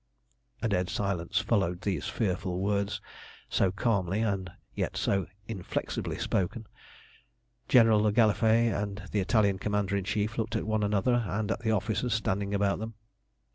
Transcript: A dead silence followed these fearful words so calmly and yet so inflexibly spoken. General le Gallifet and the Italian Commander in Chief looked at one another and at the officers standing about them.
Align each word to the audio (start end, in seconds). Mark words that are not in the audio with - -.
A 0.63 0.67
dead 0.67 0.89
silence 0.89 1.39
followed 1.39 1.81
these 1.81 2.07
fearful 2.07 2.59
words 2.59 2.99
so 3.49 3.71
calmly 3.71 4.21
and 4.21 4.51
yet 4.73 4.97
so 4.97 5.27
inflexibly 5.47 6.17
spoken. 6.17 6.65
General 7.69 7.99
le 8.01 8.11
Gallifet 8.11 8.73
and 8.73 9.03
the 9.11 9.19
Italian 9.19 9.59
Commander 9.59 9.95
in 9.95 10.03
Chief 10.03 10.39
looked 10.39 10.55
at 10.55 10.65
one 10.65 10.81
another 10.81 11.23
and 11.29 11.51
at 11.51 11.59
the 11.59 11.69
officers 11.69 12.15
standing 12.15 12.51
about 12.55 12.79
them. 12.79 12.95